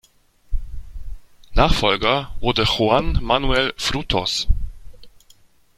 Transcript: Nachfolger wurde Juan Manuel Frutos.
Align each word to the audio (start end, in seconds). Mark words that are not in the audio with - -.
Nachfolger 1.53 2.35
wurde 2.39 2.63
Juan 2.63 3.19
Manuel 3.21 3.71
Frutos. 3.77 4.47